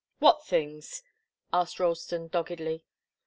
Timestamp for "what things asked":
0.17-1.79